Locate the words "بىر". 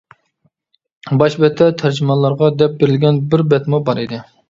3.33-3.49